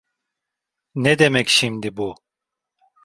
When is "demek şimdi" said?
1.19-1.97